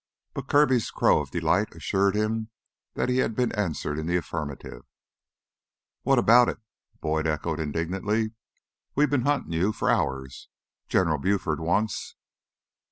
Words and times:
But 0.33 0.47
Kirby's 0.49 0.89
crow 0.89 1.19
of 1.21 1.29
delight 1.29 1.75
assured 1.75 2.15
him 2.15 2.49
that 2.95 3.07
he 3.07 3.17
had 3.17 3.35
been 3.35 3.51
answered 3.51 3.99
in 3.99 4.07
the 4.07 4.17
affirmative. 4.17 4.81
"What 6.01 6.17
about 6.17 6.49
it?" 6.49 6.57
Boyd 7.01 7.27
echoed 7.27 7.59
indignantly. 7.59 8.31
"We've 8.95 9.11
been 9.11 9.21
huntin' 9.27 9.51
you 9.51 9.71
for 9.71 9.91
hours. 9.91 10.49
General 10.87 11.19
Buford 11.19 11.59
wants...." 11.59 12.15